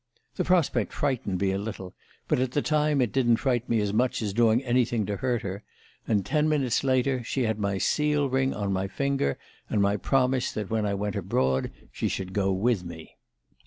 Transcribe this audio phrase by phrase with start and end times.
[0.35, 1.93] The prospect frightened me a little,
[2.27, 5.43] but at the time it didn't frighten me as much as doing anything to hurt
[5.43, 5.61] her;
[6.07, 9.37] and ten minutes later she had my seal ring on my finger,
[9.69, 13.15] and my promise that when I went abroad she should go with me.